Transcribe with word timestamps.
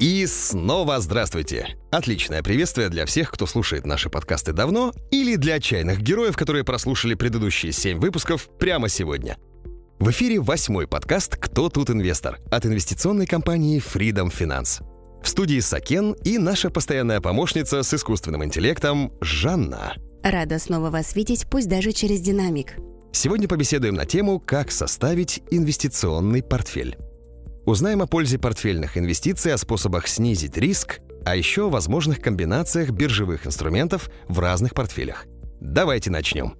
И 0.00 0.26
снова 0.26 1.00
здравствуйте! 1.00 1.76
Отличное 1.90 2.40
приветствие 2.44 2.88
для 2.88 3.04
всех, 3.04 3.32
кто 3.32 3.46
слушает 3.46 3.84
наши 3.84 4.08
подкасты 4.08 4.52
давно, 4.52 4.92
или 5.10 5.34
для 5.34 5.54
отчаянных 5.54 6.02
героев, 6.02 6.36
которые 6.36 6.62
прослушали 6.62 7.14
предыдущие 7.14 7.72
семь 7.72 7.98
выпусков 7.98 8.48
прямо 8.60 8.88
сегодня. 8.88 9.38
В 9.98 10.10
эфире 10.10 10.38
восьмой 10.38 10.86
подкаст 10.86 11.36
«Кто 11.36 11.68
тут 11.68 11.90
инвестор» 11.90 12.38
от 12.48 12.64
инвестиционной 12.64 13.26
компании 13.26 13.82
Freedom 13.82 14.32
Finance. 14.32 14.84
В 15.24 15.28
студии 15.28 15.58
Сакен 15.58 16.12
и 16.22 16.38
наша 16.38 16.70
постоянная 16.70 17.20
помощница 17.20 17.82
с 17.82 17.92
искусственным 17.92 18.44
интеллектом 18.44 19.12
Жанна. 19.20 19.94
Рада 20.22 20.60
снова 20.60 20.90
вас 20.90 21.16
видеть, 21.16 21.46
пусть 21.50 21.68
даже 21.68 21.90
через 21.90 22.20
динамик. 22.20 22.76
Сегодня 23.10 23.48
побеседуем 23.48 23.96
на 23.96 24.06
тему 24.06 24.38
«Как 24.38 24.70
составить 24.70 25.42
инвестиционный 25.50 26.44
портфель». 26.44 26.96
Узнаем 27.68 28.00
о 28.00 28.06
пользе 28.06 28.38
портфельных 28.38 28.96
инвестиций, 28.96 29.52
о 29.52 29.58
способах 29.58 30.08
снизить 30.08 30.56
риск, 30.56 31.00
а 31.26 31.36
еще 31.36 31.66
о 31.66 31.68
возможных 31.68 32.22
комбинациях 32.22 32.92
биржевых 32.92 33.46
инструментов 33.46 34.08
в 34.26 34.38
разных 34.38 34.72
портфелях. 34.72 35.26
Давайте 35.60 36.10
начнем. 36.10 36.56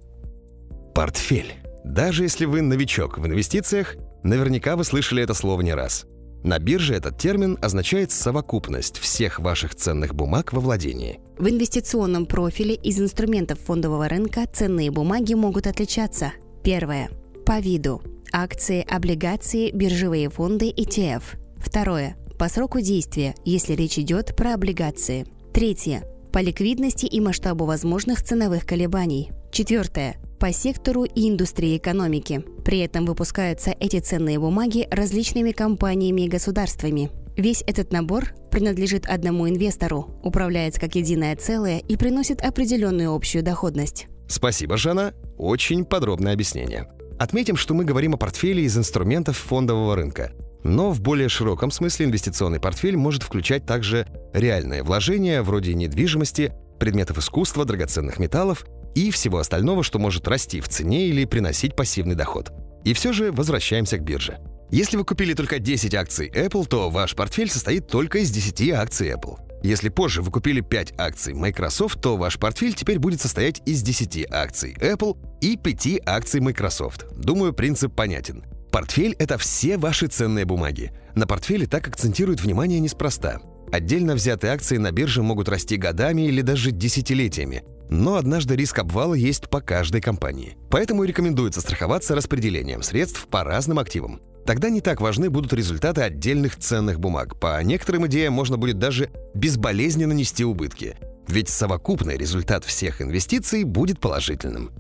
Портфель. 0.95 1.55
Даже 1.83 2.25
если 2.25 2.45
вы 2.45 2.61
новичок 2.61 3.16
в 3.16 3.27
инвестициях, 3.27 3.97
наверняка 4.23 4.77
вы 4.77 4.85
слышали 4.85 5.23
это 5.23 5.33
слово 5.33 5.63
не 5.63 5.73
раз. 5.73 6.05
На 6.45 6.59
бирже 6.59 6.95
этот 6.95 7.16
термин 7.16 7.57
означает 7.63 8.13
совокупность 8.13 8.99
всех 8.99 9.38
ваших 9.38 9.75
ценных 9.75 10.15
бумаг 10.15 10.52
во 10.52 10.61
владении. 10.61 11.21
В 11.38 11.49
инвестиционном 11.49 12.27
профиле 12.27 12.75
из 12.75 13.01
инструментов 13.01 13.59
фондового 13.61 14.11
рынка 14.11 14.45
ценные 14.52 14.91
бумаги 14.91 15.33
могут 15.33 15.69
отличаться. 15.69 16.35
Первое. 16.63 17.09
По 17.47 17.61
виду. 17.61 18.02
Акции, 18.32 18.84
облигации, 18.88 19.70
биржевые 19.70 20.28
фонды, 20.28 20.70
ETF. 20.70 21.23
Второе. 21.57 22.16
По 22.38 22.48
сроку 22.48 22.80
действия, 22.80 23.35
если 23.45 23.73
речь 23.74 23.98
идет 23.98 24.37
про 24.37 24.54
облигации. 24.54 25.26
Третье. 25.52 26.04
По 26.32 26.38
ликвидности 26.38 27.07
и 27.07 27.20
масштабу 27.20 27.65
возможных 27.65 28.23
ценовых 28.23 28.65
колебаний. 28.65 29.30
Четвертое. 29.51 30.16
По 30.38 30.52
сектору 30.52 31.04
и 31.04 31.29
индустрии 31.29 31.76
экономики. 31.76 32.45
При 32.65 32.79
этом 32.80 33.07
выпускаются 33.07 33.74
эти 33.80 33.98
ценные 33.98 34.38
бумаги 34.38 34.87
различными 34.90 35.52
компаниями 35.52 36.23
и 36.23 36.29
государствами. 36.29 37.10
Весь 37.37 37.63
этот 37.66 37.92
набор 37.92 38.35
принадлежит 38.51 39.07
одному 39.07 39.48
инвестору, 39.48 40.20
управляется 40.23 40.80
как 40.80 40.96
единое 40.96 41.35
целое 41.37 41.79
и 41.79 41.96
приносит 41.96 42.42
определенную 42.42 43.15
общую 43.15 43.42
доходность. 43.42 44.07
Спасибо, 44.29 44.76
Жанна. 44.76 45.15
Очень 45.38 45.85
подробное 45.85 46.35
объяснение. 46.35 46.88
Отметим, 47.19 47.57
что 47.57 47.74
мы 47.74 47.85
говорим 47.85 48.15
о 48.15 48.16
портфеле 48.16 48.63
из 48.63 48.79
инструментов 48.79 49.37
фондового 49.37 49.97
рынка. 49.97 50.33
Но 50.63 50.91
в 50.91 51.01
более 51.01 51.29
широком 51.29 51.71
смысле 51.71 52.07
инвестиционный 52.07 52.60
портфель 52.60 52.97
может 52.97 53.23
включать 53.23 53.66
также 53.66 54.07
реальные 54.33 54.83
вложения 54.83 55.43
вроде 55.43 55.75
недвижимости, 55.75 56.52
предметов 56.79 57.19
искусства, 57.19 57.65
драгоценных 57.65 58.19
металлов 58.19 58.65
и 58.95 59.10
всего 59.10 59.38
остального, 59.38 59.83
что 59.83 59.99
может 59.99 60.29
расти 60.29 60.60
в 60.60 60.69
цене 60.69 61.09
или 61.09 61.25
приносить 61.25 61.75
пассивный 61.75 62.15
доход. 62.15 62.52
И 62.85 62.93
все 62.93 63.13
же 63.13 63.32
возвращаемся 63.32 63.99
к 63.99 64.03
бирже. 64.03 64.38
Если 64.71 64.97
вы 64.97 65.05
купили 65.05 65.34
только 65.34 65.59
10 65.59 65.94
акций 65.94 66.31
Apple, 66.31 66.66
то 66.66 66.91
ваш 66.91 67.15
портфель 67.15 67.50
состоит 67.50 67.88
только 67.88 68.19
из 68.19 68.31
10 68.31 68.71
акций 68.71 69.10
Apple. 69.10 69.38
Если 69.62 69.88
позже 69.88 70.22
вы 70.22 70.31
купили 70.31 70.60
5 70.60 70.94
акций 70.98 71.34
Microsoft, 71.34 72.00
то 72.00 72.16
ваш 72.16 72.38
портфель 72.38 72.75
теперь 72.75 72.98
будет 72.98 73.20
состоять 73.20 73.60
из 73.66 73.82
10 73.82 74.26
акций 74.31 74.76
Apple 74.81 75.16
и 75.41 75.56
5 75.56 76.00
акций 76.06 76.41
Microsoft. 76.41 77.06
Думаю, 77.16 77.53
принцип 77.53 77.94
понятен. 77.94 78.44
Портфель— 78.70 79.16
это 79.19 79.38
все 79.38 79.78
ваши 79.78 80.06
ценные 80.06 80.44
бумаги. 80.44 80.92
На 81.14 81.26
портфеле 81.26 81.66
так 81.66 81.88
акцентируют 81.88 82.42
внимание 82.42 82.81
неспроста. 82.81 83.41
Отдельно 83.72 84.14
взятые 84.14 84.53
акции 84.53 84.76
на 84.76 84.92
бирже 84.92 85.22
могут 85.22 85.48
расти 85.48 85.76
годами 85.76 86.22
или 86.22 86.42
даже 86.42 86.70
десятилетиями. 86.70 87.64
Но 87.91 88.16
однажды 88.16 88.54
риск 88.56 88.78
обвала 88.78 89.14
есть 89.14 89.48
по 89.48 89.60
каждой 89.60 90.00
компании. 90.00 90.56
Поэтому 90.70 91.04
рекомендуется 91.04 91.60
страховаться 91.60 92.14
распределением 92.14 92.82
средств 92.82 93.26
по 93.28 93.44
разным 93.44 93.78
активам. 93.78 94.20
Тогда 94.48 94.70
не 94.70 94.81
так 94.81 95.03
важны 95.03 95.28
будут 95.28 95.53
результаты 95.53 96.00
отдельных 96.00 96.56
ценных 96.56 96.98
бумаг. 96.98 97.38
По 97.38 97.62
некоторым 97.62 98.06
идеям 98.06 98.32
можно 98.32 98.56
будет 98.56 98.78
даже 98.78 99.10
безболезненно 99.34 100.14
нести 100.14 100.42
убытки. 100.42 100.97
Ведь 101.26 101.50
совокупный 101.50 102.16
результат 102.16 102.64
всех 102.64 103.03
инвестиций 103.03 103.64
будет 103.64 104.00
положительным. 104.00 104.70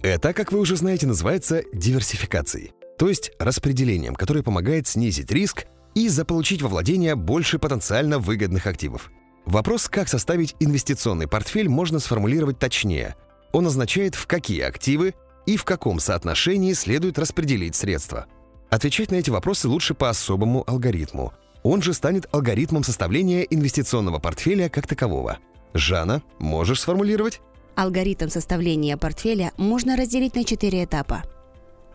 Это, 0.00 0.32
как 0.32 0.52
вы 0.52 0.60
уже 0.60 0.76
знаете, 0.76 1.08
называется 1.08 1.64
диверсификацией, 1.72 2.70
то 3.00 3.08
есть 3.08 3.32
распределением, 3.40 4.14
которое 4.14 4.44
помогает 4.44 4.86
снизить 4.86 5.32
риск 5.32 5.66
и 5.96 6.08
заполучить 6.08 6.62
во 6.62 6.68
владение 6.68 7.16
больше 7.16 7.58
потенциально 7.58 8.20
выгодных 8.20 8.68
активов. 8.68 9.10
Вопрос, 9.44 9.88
как 9.88 10.08
составить 10.08 10.54
инвестиционный 10.60 11.26
портфель, 11.26 11.68
можно 11.68 11.98
сформулировать 11.98 12.60
точнее. 12.60 13.16
Он 13.52 13.66
означает, 13.66 14.14
в 14.14 14.28
какие 14.28 14.60
активы 14.60 15.16
и 15.46 15.56
в 15.56 15.64
каком 15.64 15.98
соотношении 15.98 16.74
следует 16.74 17.18
распределить 17.18 17.74
средства– 17.74 18.26
Отвечать 18.70 19.10
на 19.10 19.16
эти 19.16 19.30
вопросы 19.30 19.68
лучше 19.68 19.94
по 19.94 20.10
особому 20.10 20.64
алгоритму. 20.66 21.32
Он 21.62 21.82
же 21.82 21.94
станет 21.94 22.28
алгоритмом 22.32 22.84
составления 22.84 23.42
инвестиционного 23.42 24.18
портфеля 24.18 24.68
как 24.68 24.86
такового. 24.86 25.38
Жанна, 25.74 26.22
можешь 26.38 26.80
сформулировать? 26.80 27.40
Алгоритм 27.74 28.28
составления 28.28 28.96
портфеля 28.96 29.52
можно 29.56 29.96
разделить 29.96 30.34
на 30.34 30.44
четыре 30.44 30.84
этапа. 30.84 31.22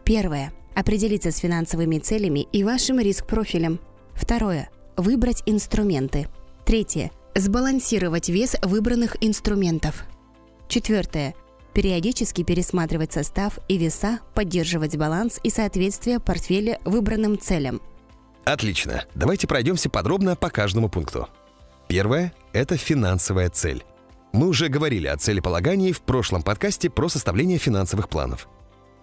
Первое. 0.03 0.53
Определиться 0.75 1.31
с 1.31 1.37
финансовыми 1.37 1.99
целями 1.99 2.47
и 2.51 2.63
вашим 2.63 2.99
риск-профилем. 2.99 3.79
Второе. 4.13 4.69
Выбрать 4.97 5.43
инструменты. 5.45 6.27
Третье. 6.65 7.11
Сбалансировать 7.35 8.29
вес 8.29 8.55
выбранных 8.61 9.17
инструментов. 9.21 10.03
Четвертое 10.67 11.35
периодически 11.73 12.43
пересматривать 12.43 13.13
состав 13.13 13.59
и 13.67 13.77
веса, 13.77 14.19
поддерживать 14.33 14.95
баланс 14.95 15.39
и 15.43 15.49
соответствие 15.49 16.19
портфеля 16.19 16.79
выбранным 16.85 17.37
целям. 17.39 17.81
Отлично. 18.45 19.05
Давайте 19.15 19.47
пройдемся 19.47 19.89
подробно 19.89 20.35
по 20.35 20.49
каждому 20.49 20.89
пункту. 20.89 21.27
Первое– 21.87 22.33
это 22.53 22.77
финансовая 22.77 23.49
цель. 23.49 23.83
Мы 24.33 24.47
уже 24.47 24.67
говорили 24.67 25.07
о 25.07 25.17
целеполагании 25.17 25.91
в 25.91 26.01
прошлом 26.01 26.41
подкасте 26.41 26.89
про 26.89 27.07
составление 27.07 27.57
финансовых 27.57 28.09
планов. 28.09 28.47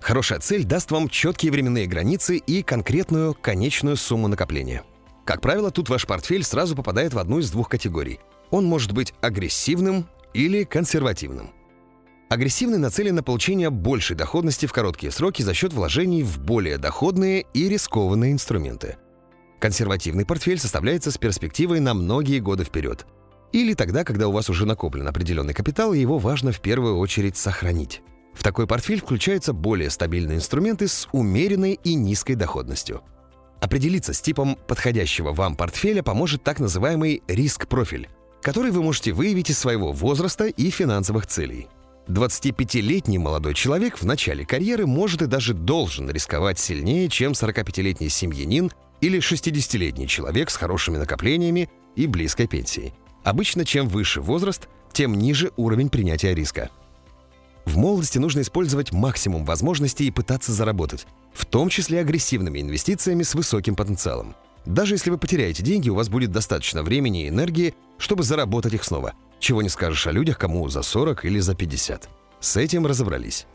Хорошая 0.00 0.40
цель 0.40 0.64
даст 0.64 0.90
вам 0.90 1.08
четкие 1.08 1.52
временные 1.52 1.86
границы 1.86 2.36
и 2.36 2.62
конкретную 2.62 3.34
конечную 3.34 3.96
сумму 3.96 4.28
накопления. 4.28 4.82
Как 5.24 5.40
правило, 5.40 5.70
тут 5.70 5.88
ваш 5.88 6.06
портфель 6.06 6.42
сразу 6.42 6.74
попадает 6.74 7.14
в 7.14 7.18
одну 7.18 7.38
из 7.38 7.50
двух 7.50 7.68
категорий. 7.68 8.18
Он 8.50 8.64
может 8.64 8.92
быть 8.92 9.14
агрессивным 9.20 10.08
или 10.34 10.64
консервативным– 10.64 11.50
Агрессивный 12.30 12.78
нацелен 12.78 13.16
на 13.16 13.24
получение 13.24 13.70
большей 13.70 14.14
доходности 14.14 14.66
в 14.66 14.72
короткие 14.72 15.10
сроки 15.10 15.42
за 15.42 15.52
счет 15.52 15.72
вложений 15.72 16.22
в 16.22 16.38
более 16.38 16.78
доходные 16.78 17.44
и 17.54 17.68
рискованные 17.68 18.30
инструменты. 18.30 18.98
Консервативный 19.58 20.24
портфель 20.24 20.60
составляется 20.60 21.10
с 21.10 21.18
перспективой 21.18 21.80
на 21.80 21.92
многие 21.92 22.38
годы 22.38 22.62
вперед. 22.62 23.04
Или 23.50 23.74
тогда, 23.74 24.04
когда 24.04 24.28
у 24.28 24.32
вас 24.32 24.48
уже 24.48 24.64
накоплен 24.64 25.08
определенный 25.08 25.54
капитал, 25.54 25.92
его 25.92 26.18
важно 26.18 26.52
в 26.52 26.60
первую 26.60 26.98
очередь 26.98 27.36
сохранить. 27.36 28.00
В 28.32 28.44
такой 28.44 28.68
портфель 28.68 29.00
включаются 29.00 29.52
более 29.52 29.90
стабильные 29.90 30.36
инструменты 30.36 30.86
с 30.86 31.08
умеренной 31.10 31.80
и 31.82 31.94
низкой 31.94 32.36
доходностью. 32.36 33.02
Определиться 33.60 34.12
с 34.12 34.20
типом 34.20 34.56
подходящего 34.68 35.32
вам 35.32 35.56
портфеля 35.56 36.04
поможет 36.04 36.44
так 36.44 36.60
называемый 36.60 37.24
риск-профиль, 37.26 38.08
который 38.40 38.70
вы 38.70 38.84
можете 38.84 39.10
выявить 39.10 39.50
из 39.50 39.58
своего 39.58 39.90
возраста 39.90 40.46
и 40.46 40.70
финансовых 40.70 41.26
целей– 41.26 41.66
25-летний 42.10 43.18
молодой 43.18 43.54
человек 43.54 43.98
в 43.98 44.04
начале 44.04 44.44
карьеры 44.44 44.86
может 44.86 45.22
и 45.22 45.26
даже 45.26 45.54
должен 45.54 46.10
рисковать 46.10 46.58
сильнее, 46.58 47.08
чем 47.08 47.32
45-летний 47.32 48.08
семьянин 48.08 48.70
или 49.00 49.20
60-летний 49.20 50.08
человек 50.08 50.50
с 50.50 50.56
хорошими 50.56 50.98
накоплениями 50.98 51.70
и 51.94 52.06
близкой 52.06 52.48
пенсией. 52.48 52.92
Обычно 53.22 53.64
чем 53.64 53.88
выше 53.88 54.20
возраст, 54.20 54.68
тем 54.92 55.14
ниже 55.14 55.52
уровень 55.56 55.88
принятия 55.88 56.34
риска. 56.34 56.70
В 57.64 57.76
молодости 57.76 58.18
нужно 58.18 58.40
использовать 58.40 58.92
максимум 58.92 59.44
возможностей 59.44 60.06
и 60.06 60.10
пытаться 60.10 60.52
заработать, 60.52 61.06
в 61.32 61.46
том 61.46 61.68
числе 61.68 62.00
агрессивными 62.00 62.60
инвестициями 62.60 63.22
с 63.22 63.34
высоким 63.34 63.76
потенциалом. 63.76 64.34
Даже 64.66 64.94
если 64.94 65.10
вы 65.10 65.18
потеряете 65.18 65.62
деньги, 65.62 65.88
у 65.88 65.94
вас 65.94 66.08
будет 66.08 66.32
достаточно 66.32 66.82
времени 66.82 67.24
и 67.24 67.28
энергии, 67.28 67.74
чтобы 67.98 68.24
заработать 68.24 68.74
их 68.74 68.82
снова– 68.82 69.12
чего 69.40 69.62
не 69.62 69.68
скажешь 69.68 70.06
о 70.06 70.12
людях, 70.12 70.38
кому 70.38 70.68
за 70.68 70.82
40 70.82 71.24
или 71.24 71.40
за 71.40 71.54
50. 71.54 72.08
С 72.40 72.56
этим 72.56 72.86
разобрались. 72.86 73.46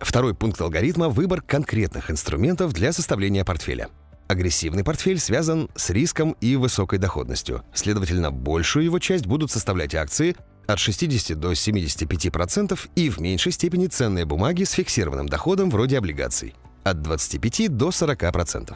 Второй 0.00 0.34
пункт 0.34 0.60
алгоритма– 0.60 1.08
выбор 1.10 1.42
конкретных 1.42 2.10
инструментов 2.10 2.72
для 2.72 2.92
составления 2.92 3.44
портфеля. 3.44 3.88
Агрессивный 4.28 4.84
портфель 4.84 5.18
связан 5.18 5.68
с 5.74 5.90
риском 5.90 6.36
и 6.40 6.54
высокой 6.54 6.98
доходностью. 6.98 7.64
Следовательно, 7.74 8.30
большую 8.30 8.84
его 8.84 8.98
часть 8.98 9.26
будут 9.26 9.50
составлять 9.50 9.94
акции 9.94 10.36
от 10.68 10.78
60 10.78 11.38
до 11.38 11.52
75% 11.52 12.78
и 12.94 13.10
в 13.10 13.18
меньшей 13.18 13.52
степени 13.52 13.88
ценные 13.88 14.24
бумаги 14.24 14.64
с 14.64 14.70
фиксированным 14.70 15.28
доходом 15.28 15.68
вроде 15.68 15.98
облигаций 15.98 16.54
от 16.84 17.02
25 17.02 17.76
до 17.76 17.88
40%. 17.88 18.74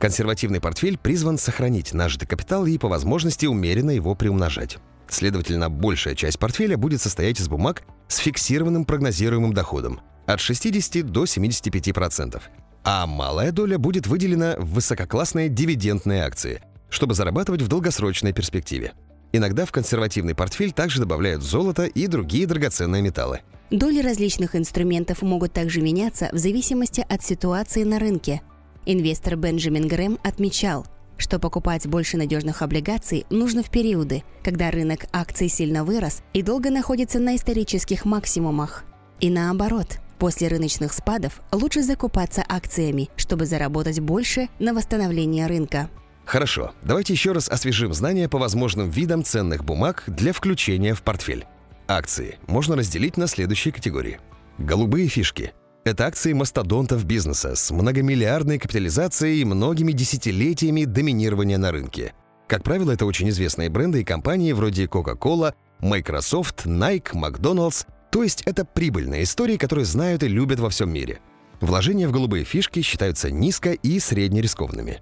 Консервативный 0.00 0.60
портфель 0.60 0.98
призван 0.98 1.38
сохранить 1.38 1.92
нажитый 1.94 2.28
капитал 2.28 2.66
и 2.66 2.78
по 2.78 2.88
возможности 2.88 3.46
умеренно 3.46 3.90
его 3.90 4.14
приумножать. 4.14 4.78
Следовательно, 5.08 5.70
большая 5.70 6.14
часть 6.14 6.38
портфеля 6.38 6.76
будет 6.76 7.00
состоять 7.00 7.40
из 7.40 7.48
бумаг 7.48 7.82
с 8.08 8.18
фиксированным 8.18 8.84
прогнозируемым 8.84 9.52
доходом 9.52 10.00
от 10.26 10.40
60 10.40 11.06
до 11.06 11.24
75%, 11.24 12.40
а 12.84 13.06
малая 13.06 13.50
доля 13.50 13.78
будет 13.78 14.06
выделена 14.06 14.56
в 14.58 14.74
высококлассные 14.74 15.48
дивидендные 15.48 16.24
акции, 16.24 16.62
чтобы 16.90 17.14
зарабатывать 17.14 17.62
в 17.62 17.68
долгосрочной 17.68 18.32
перспективе. 18.32 18.92
Иногда 19.32 19.66
в 19.66 19.72
консервативный 19.72 20.34
портфель 20.34 20.72
также 20.72 21.00
добавляют 21.00 21.42
золото 21.42 21.84
и 21.84 22.06
другие 22.06 22.46
драгоценные 22.46 23.02
металлы. 23.02 23.40
Доли 23.70 24.00
различных 24.00 24.56
инструментов 24.56 25.20
могут 25.22 25.52
также 25.52 25.82
меняться 25.82 26.30
в 26.32 26.38
зависимости 26.38 27.04
от 27.06 27.22
ситуации 27.22 27.84
на 27.84 27.98
рынке. 27.98 28.40
Инвестор 28.86 29.36
Бенджамин 29.36 29.86
Грэм 29.86 30.18
отмечал, 30.24 30.86
что 31.18 31.38
покупать 31.38 31.86
больше 31.86 32.16
надежных 32.16 32.62
облигаций 32.62 33.26
нужно 33.28 33.62
в 33.62 33.70
периоды, 33.70 34.22
когда 34.42 34.70
рынок 34.70 35.06
акций 35.12 35.48
сильно 35.48 35.84
вырос 35.84 36.22
и 36.32 36.42
долго 36.42 36.70
находится 36.70 37.18
на 37.18 37.36
исторических 37.36 38.04
максимумах. 38.06 38.84
И 39.20 39.28
наоборот, 39.28 39.98
после 40.18 40.48
рыночных 40.48 40.92
спадов 40.92 41.42
лучше 41.52 41.82
закупаться 41.82 42.44
акциями, 42.48 43.10
чтобы 43.16 43.44
заработать 43.44 44.00
больше 44.00 44.48
на 44.58 44.72
восстановление 44.72 45.46
рынка. 45.46 45.90
Хорошо, 46.24 46.72
давайте 46.82 47.14
еще 47.14 47.32
раз 47.32 47.48
освежим 47.48 47.92
знания 47.94 48.28
по 48.28 48.38
возможным 48.38 48.90
видам 48.90 49.24
ценных 49.24 49.64
бумаг 49.64 50.04
для 50.06 50.32
включения 50.32 50.94
в 50.94 51.02
портфель. 51.02 51.46
Акции 51.86 52.38
можно 52.46 52.76
разделить 52.76 53.16
на 53.16 53.26
следующие 53.26 53.72
категории. 53.72 54.20
Голубые 54.58 55.08
фишки– 55.08 55.52
это 55.88 56.06
акции 56.06 56.32
мастодонтов 56.32 57.04
бизнеса 57.04 57.54
с 57.54 57.70
многомиллиардной 57.70 58.58
капитализацией 58.58 59.40
и 59.40 59.44
многими 59.44 59.92
десятилетиями 59.92 60.84
доминирования 60.84 61.58
на 61.58 61.72
рынке. 61.72 62.12
Как 62.46 62.62
правило, 62.62 62.92
это 62.92 63.06
очень 63.06 63.28
известные 63.30 63.68
бренды 63.68 64.00
и 64.00 64.04
компании 64.04 64.52
вроде 64.52 64.84
Coca-Cola, 64.84 65.54
Microsoft, 65.80 66.66
Nike, 66.66 67.12
McDonald's, 67.12 67.86
то 68.10 68.22
есть 68.22 68.42
это 68.42 68.64
прибыльные 68.64 69.24
истории, 69.24 69.56
которые 69.56 69.84
знают 69.84 70.22
и 70.22 70.28
любят 70.28 70.60
во 70.60 70.70
всем 70.70 70.90
мире. 70.90 71.20
Вложения 71.60 72.08
в 72.08 72.12
голубые 72.12 72.44
фишки 72.44 72.82
считаются 72.82 73.30
низко 73.30 73.72
и 73.72 73.98
среднерискованными. 73.98 75.00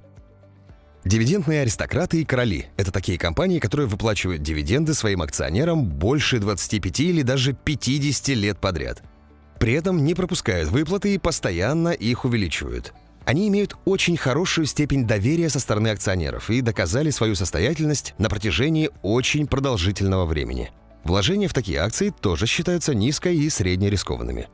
Дивидендные 1.04 1.62
аристократы 1.62 2.20
и 2.20 2.24
короли– 2.24 2.66
это 2.76 2.90
такие 2.90 3.16
компании, 3.16 3.60
которые 3.60 3.86
выплачивают 3.86 4.42
дивиденды 4.42 4.92
своим 4.92 5.22
акционерам 5.22 5.84
больше 5.84 6.40
25 6.40 7.00
или 7.00 7.22
даже 7.22 7.52
50 7.52 8.28
лет 8.28 8.58
подряд. 8.58 9.02
При 9.58 9.72
этом 9.72 10.04
не 10.04 10.14
пропускают 10.14 10.70
выплаты 10.70 11.14
и 11.14 11.18
постоянно 11.18 11.88
их 11.88 12.24
увеличивают. 12.24 12.92
Они 13.24 13.48
имеют 13.48 13.76
очень 13.84 14.16
хорошую 14.16 14.66
степень 14.66 15.06
доверия 15.06 15.48
со 15.48 15.58
стороны 15.58 15.88
акционеров 15.88 16.48
и 16.50 16.60
доказали 16.60 17.10
свою 17.10 17.34
состоятельность 17.34 18.14
на 18.18 18.28
протяжении 18.28 18.90
очень 19.02 19.46
продолжительного 19.46 20.26
времени. 20.26 20.70
Вложения 21.02 21.48
в 21.48 21.54
такие 21.54 21.78
акции 21.78 22.10
тоже 22.20 22.46
считаются 22.46 22.94
низко 22.94 23.30
и 23.30 23.48
среднерискованными. 23.48 24.48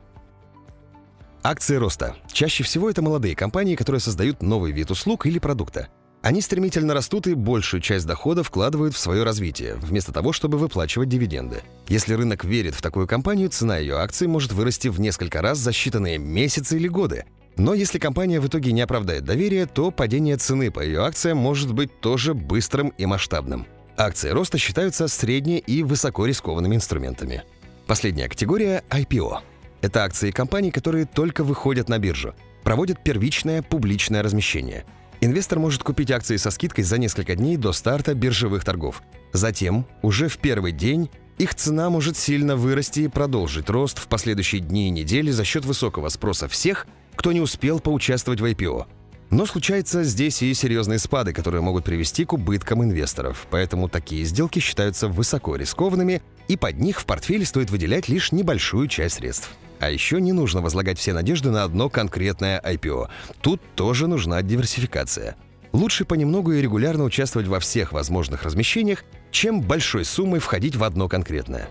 Акции 1.43 1.75
роста. 1.75 2.15
Чаще 2.31 2.63
всего 2.63 2.89
это 2.89 3.01
молодые 3.01 3.35
компании, 3.35 3.75
которые 3.75 3.99
создают 3.99 4.41
новый 4.41 4.71
вид 4.71 4.89
услуг 4.89 5.25
или 5.25 5.39
продукта– 5.39 5.89
они 6.23 6.39
стремительно 6.39 6.93
растут 6.93 7.27
и 7.27 7.33
большую 7.33 7.81
часть 7.81 8.07
дохода 8.07 8.43
вкладывают 8.43 8.95
в 8.95 8.97
свое 8.97 9.23
развитие, 9.23 9.75
вместо 9.75 10.13
того, 10.13 10.31
чтобы 10.31 10.57
выплачивать 10.57 11.09
дивиденды. 11.09 11.63
Если 11.89 12.13
рынок 12.13 12.45
верит 12.45 12.75
в 12.75 12.81
такую 12.81 13.07
компанию, 13.07 13.49
цена 13.49 13.77
ее 13.77 13.97
акций 13.97 14.27
может 14.27 14.53
вырасти 14.53 14.87
в 14.87 15.01
несколько 15.01 15.41
раз 15.41 15.57
за 15.57 15.71
считанные 15.71 16.17
месяцы 16.17 16.77
или 16.77 16.87
годы. 16.87 17.25
Но 17.57 17.73
если 17.73 17.99
компания 17.99 18.39
в 18.39 18.47
итоге 18.47 18.71
не 18.71 18.79
оправдает 18.79 19.25
доверие, 19.25 19.65
то 19.65 19.91
падение 19.91 20.37
цены 20.37 20.71
по 20.71 20.79
ее 20.79 21.01
акциям 21.01 21.39
может 21.39 21.73
быть 21.73 21.99
тоже 21.99 22.33
быстрым 22.33 22.93
и 22.97 23.05
масштабным. 23.05 23.67
Акции 23.97 24.29
роста 24.29 24.57
считаются 24.57 25.09
средне- 25.09 25.59
и 25.59 25.83
высокорискованными 25.83 26.75
инструментами. 26.77 27.43
Последняя 27.85 28.29
категория– 28.29 28.85
IPO. 28.89 29.39
Это 29.81 30.05
акции 30.05 30.31
компаний, 30.31 30.71
которые 30.71 31.05
только 31.05 31.43
выходят 31.43 31.89
на 31.89 31.99
биржу, 31.99 32.33
проводят 32.63 33.03
первичное 33.03 33.61
публичное 33.61 34.23
размещение– 34.23 34.85
Инвестор 35.25 35.57
может 35.57 35.83
купить 35.83 36.11
акции 36.11 36.35
со 36.35 36.51
скидкой 36.51 36.83
за 36.83 36.97
несколько 36.97 37.37
дней 37.37 37.55
до 37.55 37.71
старта 37.71 38.13
биржевых 38.13 38.65
торгов. 38.65 39.01
Затем, 39.31 39.85
уже 40.01 40.27
в 40.27 40.37
первый 40.37 40.73
день, 40.73 41.09
их 41.37 41.55
цена 41.55 41.89
может 41.89 42.17
сильно 42.17 42.57
вырасти 42.57 42.99
и 42.99 43.07
продолжить 43.07 43.69
рост 43.69 43.99
в 43.99 44.07
последующие 44.07 44.59
дни 44.59 44.89
и 44.89 44.91
недели 44.91 45.31
за 45.31 45.45
счет 45.45 45.63
высокого 45.63 46.09
спроса 46.09 46.49
всех, 46.49 46.87
кто 47.15 47.31
не 47.31 47.39
успел 47.39 47.79
поучаствовать 47.79 48.41
в 48.41 48.43
IPO. 48.43 48.85
Но 49.29 49.45
случаются 49.45 50.03
здесь 50.03 50.41
и 50.41 50.53
серьезные 50.53 50.99
спады, 50.99 51.31
которые 51.31 51.61
могут 51.61 51.85
привести 51.85 52.25
к 52.25 52.33
убыткам 52.33 52.83
инвесторов, 52.83 53.47
поэтому 53.49 53.87
такие 53.87 54.25
сделки 54.25 54.59
считаются 54.59 55.07
высоко 55.07 55.55
рискованными, 55.55 56.21
и 56.49 56.57
под 56.57 56.79
них 56.79 56.99
в 56.99 57.05
портфеле 57.05 57.45
стоит 57.45 57.71
выделять 57.71 58.09
лишь 58.09 58.33
небольшую 58.33 58.89
часть 58.89 59.15
средств. 59.15 59.51
А 59.83 59.89
еще 59.89 60.21
не 60.21 60.31
нужно 60.31 60.61
возлагать 60.61 60.97
все 60.97 61.11
надежды 61.11 61.51
на 61.51 61.65
одно 61.65 61.89
конкретное 61.89 62.61
IPO. 62.61 63.09
Тут 63.41 63.61
тоже 63.75 64.07
нужна 64.07 64.41
диверсификация. 64.41 65.35
Лучше 65.73 66.05
понемногу 66.05 66.53
и 66.53 66.61
регулярно 66.61 67.03
участвовать 67.03 67.49
во 67.49 67.59
всех 67.59 67.91
возможных 67.91 68.43
размещениях, 68.43 69.03
чем 69.29 69.59
большой 69.59 70.05
суммой 70.05 70.39
входить 70.39 70.77
в 70.77 70.85
одно 70.85 71.09
конкретное. 71.09 71.67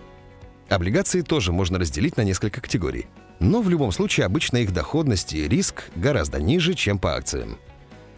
Облигации 0.68 1.22
тоже 1.22 1.52
можно 1.52 1.78
разделить 1.78 2.18
на 2.18 2.22
несколько 2.22 2.60
категорий. 2.60 3.06
Но 3.40 3.62
в 3.62 3.70
любом 3.70 3.92
случае 3.92 4.26
обычно 4.26 4.58
их 4.58 4.74
доходность 4.74 5.32
и 5.32 5.48
риск 5.48 5.84
гораздо 5.96 6.38
ниже, 6.38 6.74
чем 6.74 6.98
по 6.98 7.14
акциям. 7.14 7.56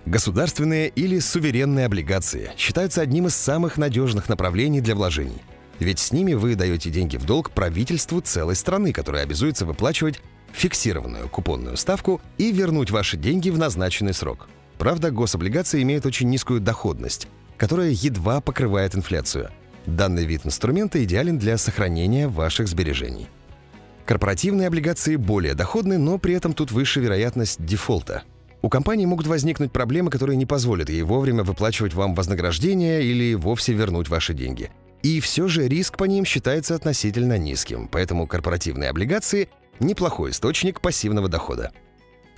Государственные 0.07 0.89
или 0.89 1.21
суверенные 1.21 1.87
облигации 1.87 2.51
считаются 2.57 3.01
одним 3.01 3.29
из 3.29 3.37
самых 3.37 3.79
надежных 3.79 4.29
направлений 4.29 4.81
для 4.81 4.97
вложений– 4.97 5.41
ведь 5.81 5.99
с 5.99 6.13
ними 6.13 6.35
вы 6.35 6.55
даете 6.55 6.91
деньги 6.91 7.17
в 7.17 7.25
долг 7.25 7.51
правительству 7.51 8.21
целой 8.21 8.55
страны, 8.55 8.93
которая 8.93 9.25
обязуется 9.25 9.67
выплачивать 9.67 10.21
фиксированную 10.53 11.29
купонную 11.29 11.77
ставку 11.77 12.21
и 12.39 12.53
вернуть 12.53 12.91
ваши 12.91 13.17
деньги 13.17 13.51
в 13.51 13.59
назначенный 13.59 14.15
срок. 14.15 14.49
Правда, 14.79 15.11
гособлигации 15.11 15.83
имеют 15.83 16.07
очень 16.07 16.29
низкую 16.29 16.61
доходность, 16.61 17.29
которая 17.57 17.91
едва 17.91 18.41
покрывает 18.41 18.95
инфляцию. 18.95 19.51
Данный 19.87 20.25
вид 20.25 20.43
инструмента 20.45 21.03
идеален 21.05 21.39
для 21.39 21.59
сохранения 21.59 22.29
ваших 22.29 22.69
сбережений. 22.69 23.29
Корпоративные 24.07 24.69
облигации 24.69 25.17
более 25.17 25.55
доходны, 25.55 25.99
но 25.99 26.19
при 26.19 26.35
этом 26.35 26.53
тут 26.53 26.71
выше 26.73 27.01
вероятность 27.01 27.65
дефолта. 27.65 28.23
У 28.63 28.69
компании 28.69 29.07
могут 29.07 29.27
возникнуть 29.27 29.73
проблемы, 29.73 30.11
которые 30.11 30.37
не 30.37 30.47
позволят 30.47 30.89
ей 30.89 31.03
вовремя 31.03 31.43
выплачивать 31.43 31.95
вам 31.95 32.15
вознаграждение 32.15 33.03
или 33.03 33.35
вовсе 33.35 33.73
вернуть 33.73 34.09
ваши 34.09 34.35
деньги– 34.35 34.71
и 35.05 35.21
все 35.21 35.49
же 35.49 35.69
риск 35.69 35.99
по 35.99 36.05
ним 36.05 36.25
считается 36.25 36.75
относительно 36.75 37.37
низким, 37.37 37.89
поэтому 37.89 38.27
корпоративные 38.27 38.89
облигации– 38.89 39.51
неплохой 39.79 40.31
источник 40.31 40.81
пассивного 40.81 41.29
дохода. 41.29 41.73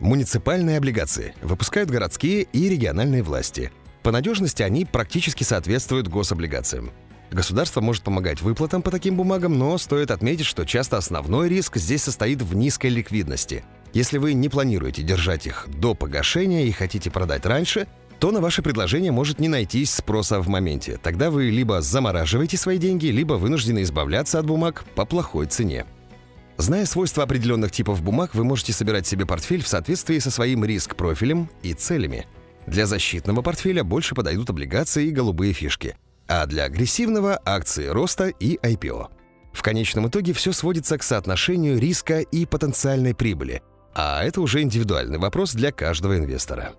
Муниципальные 0.00 0.78
облигации 0.78 1.32
выпускают 1.42 1.90
городские 1.90 2.42
и 2.42 2.68
региональные 2.68 3.22
власти. 3.22 3.70
По 4.02 4.10
надежности 4.10 4.64
они 4.64 4.84
практически 4.84 5.44
соответствуют 5.44 6.08
гособлигациям. 6.08 6.90
Государство 7.30 7.80
может 7.80 8.02
помогать 8.02 8.42
выплатам 8.42 8.82
по 8.82 8.90
таким 8.90 9.14
бумагам, 9.14 9.56
но 9.56 9.78
стоит 9.78 10.10
отметить, 10.10 10.46
что 10.46 10.64
часто 10.64 10.96
основной 10.96 11.48
риск 11.48 11.76
здесь 11.76 12.02
состоит 12.02 12.42
в 12.42 12.56
низкой 12.56 12.88
ликвидности. 12.88 13.64
Если 13.92 14.18
вы 14.18 14.32
не 14.32 14.48
планируете 14.48 15.02
держать 15.02 15.46
их 15.46 15.68
до 15.68 15.94
погашения 15.94 16.64
и 16.64 16.72
хотите 16.72 17.12
продать 17.12 17.46
раньше– 17.46 17.86
то 18.18 18.30
на 18.30 18.40
ваше 18.40 18.62
предложение 18.62 19.12
может 19.12 19.40
не 19.40 19.48
найтись 19.48 19.94
спроса 19.94 20.40
в 20.40 20.48
моменте. 20.48 20.98
Тогда 21.02 21.30
вы 21.30 21.50
либо 21.50 21.80
замораживаете 21.80 22.56
свои 22.56 22.78
деньги, 22.78 23.06
либо 23.06 23.34
вынуждены 23.34 23.82
избавляться 23.82 24.38
от 24.38 24.46
бумаг 24.46 24.84
по 24.94 25.04
плохой 25.04 25.46
цене. 25.46 25.86
Зная 26.56 26.86
свойства 26.86 27.24
определенных 27.24 27.70
типов 27.70 28.02
бумаг, 28.02 28.34
вы 28.34 28.44
можете 28.44 28.72
собирать 28.72 29.06
себе 29.06 29.26
портфель 29.26 29.62
в 29.62 29.68
соответствии 29.68 30.18
со 30.18 30.30
своим 30.30 30.64
риск-профилем 30.64 31.50
и 31.62 31.74
целями. 31.74 32.26
Для 32.66 32.86
защитного 32.86 33.42
портфеля 33.42 33.84
больше 33.84 34.14
подойдут 34.14 34.50
облигации 34.50 35.06
и 35.06 35.12
голубые 35.12 35.52
фишки, 35.52 35.96
а 36.26 36.46
для 36.46 36.64
агрессивного– 36.64 37.40
акции 37.44 37.86
роста 37.86 38.28
и 38.28 38.56
IPO. 38.56 39.08
В 39.52 39.62
конечном 39.62 40.08
итоге 40.08 40.32
все 40.32 40.52
сводится 40.52 40.98
к 40.98 41.02
соотношению 41.02 41.78
риска 41.78 42.20
и 42.20 42.46
потенциальной 42.46 43.14
прибыли, 43.14 43.62
а 43.94 44.24
это 44.24 44.40
уже 44.40 44.62
индивидуальный 44.62 45.18
вопрос 45.18 45.54
для 45.54 45.72
каждого 45.72 46.18
инвестора. 46.18 46.74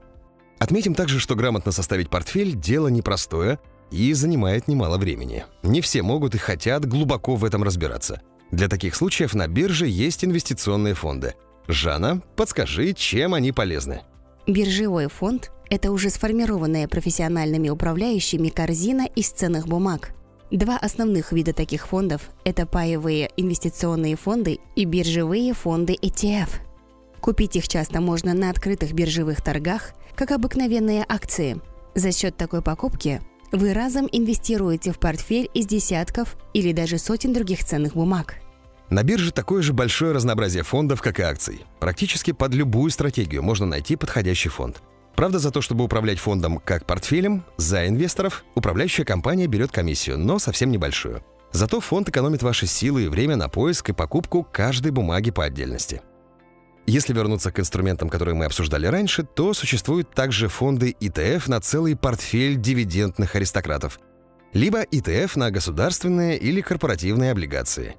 Отметим 0.59 0.95
также, 0.95 1.19
что 1.19 1.35
грамотно 1.35 1.71
составить 1.71 2.09
портфель– 2.09 2.53
дело 2.55 2.87
непростое 2.87 3.59
и 3.91 4.13
занимает 4.13 4.67
немало 4.67 4.97
времени. 4.97 5.45
Не 5.63 5.81
все 5.81 6.01
могут 6.01 6.35
и 6.35 6.39
хотят 6.39 6.85
глубоко 6.85 7.35
в 7.35 7.45
этом 7.45 7.63
разбираться. 7.63 8.21
Для 8.51 8.67
таких 8.67 8.95
случаев 8.95 9.33
на 9.33 9.47
бирже 9.47 9.87
есть 9.87 10.25
инвестиционные 10.25 10.93
фонды. 10.93 11.35
Жанна, 11.67 12.21
подскажи, 12.35 12.93
чем 12.93 13.33
они 13.33 13.51
полезны? 13.51 14.01
Биржевой 14.47 15.09
фонд– 15.09 15.51
это 15.69 15.91
уже 15.91 16.09
сформированная 16.09 16.87
профессиональными 16.87 17.69
управляющими 17.69 18.49
корзина 18.49 19.05
из 19.15 19.29
ценных 19.29 19.67
бумаг. 19.67 20.11
Два 20.49 20.77
основных 20.77 21.33
вида 21.33 21.53
таких 21.53 21.87
фондов– 21.87 22.29
это 22.45 22.65
паевые 22.65 23.29
инвестиционные 23.35 24.15
фонды 24.15 24.59
и 24.77 24.85
биржевые 24.85 25.53
фонды 25.53 25.93
ETF. 26.01 26.47
Купить 27.19 27.57
их 27.57 27.67
часто 27.67 27.99
можно 27.99 28.33
на 28.33 28.49
открытых 28.49 28.93
биржевых 28.93 29.41
торгах– 29.43 29.91
как 30.17 30.31
обыкновенные 30.31 31.05
акции. 31.07 31.61
За 31.95 32.11
счет 32.11 32.35
такой 32.35 32.61
покупки 32.61 33.21
вы 33.51 33.73
разом 33.73 34.09
инвестируете 34.11 34.91
в 34.91 34.99
портфель 34.99 35.49
из 35.53 35.67
десятков 35.67 36.35
или 36.53 36.73
даже 36.73 36.97
сотен 36.97 37.33
других 37.33 37.63
ценных 37.63 37.93
бумаг. 37.93 38.35
На 38.89 39.03
бирже 39.03 39.31
такое 39.31 39.61
же 39.61 39.73
большое 39.73 40.13
разнообразие 40.13 40.63
фондов, 40.63 41.01
как 41.01 41.19
и 41.19 41.23
акций. 41.23 41.65
Практически 41.79 42.31
под 42.31 42.53
любую 42.53 42.89
стратегию 42.89 43.43
можно 43.43 43.65
найти 43.65 43.95
подходящий 43.95 44.49
фонд. 44.49 44.81
Правда, 45.15 45.39
за 45.39 45.51
то, 45.51 45.61
чтобы 45.61 45.83
управлять 45.83 46.19
фондом 46.19 46.59
как 46.63 46.85
портфелем, 46.85 47.43
за 47.57 47.87
инвесторов 47.87 48.43
управляющая 48.55 49.05
компания 49.05 49.47
берет 49.47 49.71
комиссию, 49.71 50.17
но 50.17 50.39
совсем 50.39 50.71
небольшую. 50.71 51.23
Зато 51.51 51.79
фонд 51.79 52.09
экономит 52.09 52.43
ваши 52.43 52.65
силы 52.65 53.05
и 53.05 53.07
время 53.07 53.35
на 53.35 53.49
поиск 53.49 53.89
и 53.89 53.93
покупку 53.93 54.47
каждой 54.51 54.91
бумаги 54.91 55.31
по 55.31 55.45
отдельности. 55.45 56.01
Если 56.89 57.11
вернуться 57.11 57.51
к 57.51 57.59
инструментам, 57.59 58.07
которые 58.07 58.33
мы 58.33 58.45
обсуждали 58.45 58.87
раньше, 58.87 59.23
то 59.23 59.53
существуют 59.53 60.09
также 60.11 60.47
фонды 60.47 60.95
ETF 61.01 61.49
на 61.49 61.59
целый 61.59 61.97
портфель 61.97 62.55
дивидендных 62.55 63.35
аристократов, 63.35 63.99
либо 64.53 64.83
ETF 64.83 65.37
на 65.37 65.51
государственные 65.51 66.37
или 66.37 66.61
корпоративные 66.61 67.31
облигации. 67.31 67.97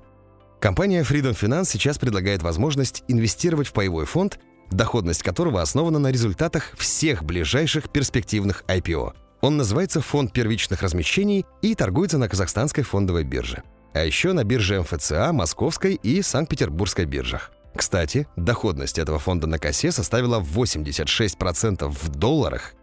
Компания 0.59 1.03
Freedom 1.03 1.39
Finance 1.39 1.67
сейчас 1.67 1.99
предлагает 1.99 2.43
возможность 2.43 3.05
инвестировать 3.09 3.69
в 3.69 3.75
паевой 3.75 4.07
фонд, 4.07 4.39
доходность 4.71 5.23
которого 5.23 5.61
основана 5.61 5.99
на 5.99 6.11
результатах 6.11 6.73
всех 6.79 7.25
ближайших 7.25 7.91
перспективных 7.91 8.65
IPO. 8.69 9.13
Он 9.43 9.59
называется 9.59 10.01
«Фонд 10.01 10.33
первичных 10.33 10.81
размещений» 10.81 11.45
и 11.61 11.75
торгуется 11.75 12.17
на 12.17 12.27
казахстанской 12.27 12.85
фондовой 12.85 13.25
бирже. 13.25 13.63
А 13.93 14.03
еще 14.03 14.33
на 14.33 14.45
бирже 14.45 14.81
МФЦА, 14.81 15.31
Московской 15.35 15.95
и 15.95 16.23
Санкт-Петербургской 16.23 17.05
биржах. 17.05 17.53
Кстати, 17.79 18.27
доходность 18.35 18.99
этого 18.99 19.21
фонда 19.21 19.47
на 19.47 19.61
косе 19.61 19.93
составила 19.93 20.41
86% 20.41 21.89
в 21.89 22.09
долларах 22.09 22.75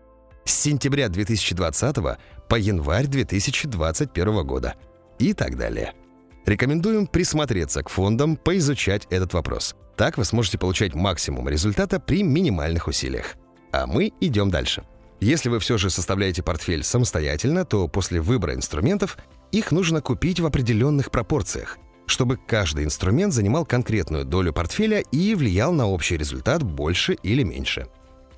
с 0.46 0.54
сентября 0.54 1.10
2020 1.10 1.96
по 2.48 2.56
январь 2.56 3.06
2021 3.08 4.48
года 4.48 4.75
и 5.20 5.34
так 5.34 5.58
далее. 5.58 5.94
Рекомендуем 6.46 7.08
присмотреться 7.08 7.84
к 7.84 7.90
фондам, 7.90 8.38
поизучать 8.38 9.06
этот 9.10 9.34
вопрос. 9.34 9.75
Так 9.98 10.18
вы 10.18 10.24
сможете 10.24 10.58
получать 10.58 10.96
максимум 10.96 11.50
результата 11.50 12.00
при 12.00 12.24
минимальных 12.24 12.88
усилиях. 12.88 13.36
А 13.74 13.88
мы 13.88 14.14
идем 14.22 14.50
дальше. 14.50 14.86
Если 15.20 15.50
вы 15.50 15.60
все 15.60 15.78
же 15.78 15.90
составляете 15.90 16.42
портфель 16.42 16.86
самостоятельно, 16.86 17.66
то 17.66 17.90
после 17.90 18.22
выбора 18.22 18.54
инструментов 18.54 19.18
их 19.52 19.74
нужно 19.74 20.00
купить 20.00 20.40
в 20.40 20.46
определенных 20.46 21.12
пропорциях 21.12 21.80
чтобы 22.05 22.38
каждый 22.38 22.85
инструмент 22.85 23.33
занимал 23.33 23.65
конкретную 23.65 24.25
долю 24.25 24.53
портфеля 24.53 25.00
и 25.00 25.35
влиял 25.35 25.74
на 25.74 25.88
общий 25.88 26.17
результат 26.17 26.63
больше 26.63 27.13
или 27.24 27.43
меньше. 27.43 27.88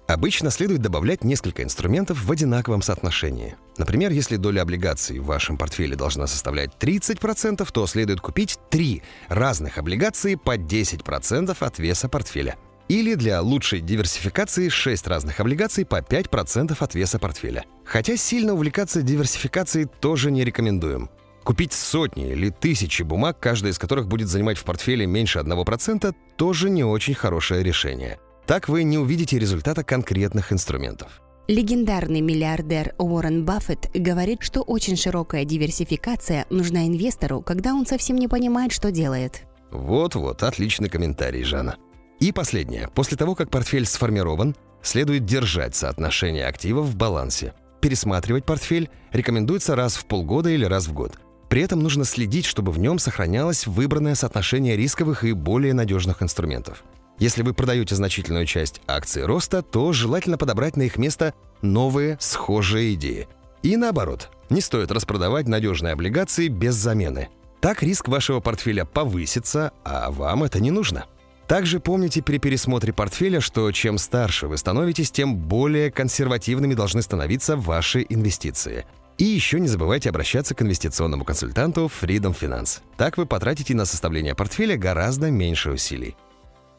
Обычно 0.07 0.51
следует 0.51 0.81
добавлять 0.81 1.25
несколько 1.25 1.63
инструментов 1.63 2.23
в 2.23 2.31
одинаковом 2.31 2.81
соотношении. 2.81 3.57
Например, 3.77 4.09
если 4.09 4.37
доля 4.37 4.61
облигаций 4.61 5.19
в 5.19 5.25
вашем 5.25 5.57
портфеле 5.57 5.97
должна 5.97 6.27
составлять 6.27 6.71
30%, 6.79 7.67
то 7.71 7.87
следует 7.87 8.21
купить 8.21 8.57
три 8.69 9.03
разных 9.27 9.77
облигации 9.77 10.35
по 10.35 10.55
10% 10.55 11.57
от 11.59 11.79
веса 11.79 12.07
портфеля. 12.07 12.55
Или 12.87 13.15
для 13.15 13.41
лучшей 13.41 13.81
диверсификации 13.81 14.69
6 14.69 15.07
разных 15.07 15.41
облигаций 15.41 15.85
по 15.85 15.99
5% 15.99 16.77
от 16.79 16.95
веса 16.95 17.19
портфеля. 17.19 17.65
Хотя 17.83 18.15
сильно 18.15 18.53
увлекаться 18.53 19.01
диверсификацией 19.01 19.89
тоже 19.99 20.31
не 20.31 20.45
рекомендуем. 20.45 21.09
Купить 21.47 21.71
сотни 21.71 22.29
или 22.29 22.49
тысячи 22.49 23.03
бумаг, 23.03 23.39
каждая 23.39 23.71
из 23.71 23.79
которых 23.79 24.09
будет 24.09 24.27
занимать 24.27 24.57
в 24.57 24.65
портфеле 24.65 25.05
меньше 25.05 25.39
1%, 25.39 26.13
тоже 26.35 26.69
не 26.69 26.83
очень 26.83 27.13
хорошее 27.13 27.63
решение. 27.63 28.19
Так 28.45 28.67
вы 28.67 28.83
не 28.83 28.97
увидите 28.97 29.39
результата 29.39 29.81
конкретных 29.81 30.51
инструментов. 30.51 31.21
Легендарный 31.47 32.19
миллиардер 32.19 32.95
Уоррен 32.97 33.45
Баффет 33.45 33.89
говорит, 33.93 34.39
что 34.41 34.59
очень 34.59 34.97
широкая 34.97 35.45
диверсификация 35.45 36.45
нужна 36.49 36.85
инвестору, 36.85 37.41
когда 37.41 37.73
он 37.73 37.85
совсем 37.85 38.17
не 38.17 38.27
понимает, 38.27 38.73
что 38.73 38.91
делает. 38.91 39.43
Вот-вот, 39.71 40.43
отличный 40.43 40.89
комментарий, 40.89 41.43
Жанна. 41.43 41.77
И 42.19 42.33
последнее. 42.33 42.89
После 42.93 43.15
того, 43.15 43.35
как 43.35 43.49
портфель 43.49 43.85
сформирован, 43.85 44.53
следует 44.81 45.23
держать 45.23 45.77
соотношение 45.77 46.45
активов 46.45 46.87
в 46.87 46.97
балансе. 46.97 47.53
Пересматривать 47.79 48.45
портфель 48.45 48.89
рекомендуется 49.13 49.77
раз 49.77 49.95
в 49.95 50.07
полгода 50.07 50.49
или 50.49 50.65
раз 50.65 50.87
в 50.87 50.93
год– 50.93 51.17
при 51.49 51.61
этом 51.61 51.79
нужно 51.79 52.03
следить, 52.03 52.45
чтобы 52.45 52.71
в 52.71 52.79
нем 52.79 52.99
сохранялось 52.99 53.67
выбранное 53.67 54.15
соотношение 54.15 54.75
рисковых 54.75 55.23
и 55.23 55.33
более 55.33 55.73
надежных 55.73 56.21
инструментов. 56.21 56.83
Если 57.19 57.41
вы 57.41 57.53
продаете 57.53 57.95
значительную 57.95 58.45
часть 58.45 58.81
акций 58.85 59.25
роста, 59.25 59.61
то 59.63 59.91
желательно 59.91 60.37
подобрать 60.37 60.77
на 60.77 60.83
их 60.83 60.97
место 60.97 61.33
новые, 61.61 62.17
схожие 62.19 62.93
идеи. 62.93 63.27
И 63.63 63.75
наоборот, 63.75 64.29
не 64.49 64.61
стоит 64.61 64.91
распродавать 64.91 65.47
надежные 65.47 65.93
облигации 65.93 66.47
без 66.47 66.75
замены. 66.75 67.29
Так 67.59 67.81
риск 67.81 68.07
вашего 68.07 68.39
портфеля 68.39 68.85
повысится, 68.85 69.71
а 69.83 70.11
вам 70.11 70.43
это 70.43 70.59
не 70.59 70.69
нужно. 70.69 71.05
Также 71.47 71.79
помните 71.79 72.21
при 72.21 72.37
пересмотре 72.37 72.93
портфеля, 72.93 73.39
что 73.39 73.71
чем 73.71 73.97
старше 73.97 74.47
вы 74.47 74.57
становитесь, 74.57 75.11
тем 75.11 75.37
более 75.37 75.89
консервативными 75.91 76.75
должны 76.75 77.01
становиться 77.01 77.55
ваши 77.55 78.05
инвестиции– 78.07 78.85
и 79.17 79.23
еще 79.23 79.59
не 79.59 79.67
забывайте 79.67 80.09
обращаться 80.09 80.55
к 80.55 80.61
инвестиционному 80.61 81.25
консультанту 81.25 81.89
Freedom 82.01 82.37
Finance. 82.39 82.81
Так 82.97 83.17
вы 83.17 83.25
потратите 83.25 83.75
на 83.75 83.85
составление 83.85 84.35
портфеля 84.35 84.77
гораздо 84.77 85.31
меньше 85.31 85.71
усилий. 85.71 86.15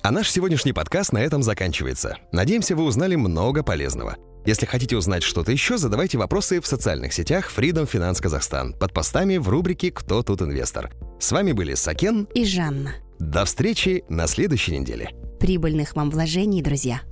А 0.02 0.10
наш 0.10 0.30
сегодняшний 0.30 0.72
подкаст 0.72 1.12
на 1.12 1.18
этом 1.18 1.42
заканчивается. 1.42 2.16
Надеемся, 2.32 2.76
вы 2.76 2.84
узнали 2.84 3.16
много 3.16 3.62
полезного. 3.62 4.16
Если 4.46 4.64
хотите 4.64 4.96
узнать 4.96 5.22
что-то 5.22 5.52
еще, 5.52 5.76
задавайте 5.76 6.16
вопросы 6.16 6.60
в 6.60 6.66
социальных 6.66 7.12
сетях 7.12 7.52
Freedom 7.54 7.90
Finance 7.90 8.22
Казахстан 8.22 8.72
под 8.72 8.92
постами 8.92 9.36
в 9.36 9.48
рубрике 9.48 9.90
«Кто 9.90 10.22
тут 10.22 10.40
инвестор?». 10.40 10.90
С 11.18 11.32
вами 11.32 11.52
были 11.52 11.74
Сакен 11.74 12.28
и 12.34 12.44
Жанна. 12.44 12.94
До 13.18 13.44
встречи 13.44 14.04
на 14.08 14.26
следующей 14.26 14.78
неделе. 14.78 15.10
Прибыльных 15.40 15.96
вам 15.96 16.10
вложений, 16.10 16.62
друзья! 16.62 17.02